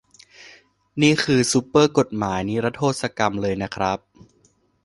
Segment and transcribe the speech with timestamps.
[1.01, 3.99] นี่คือซูเปอร์กฎหมายนิรโทษกรรมเลยนะครับ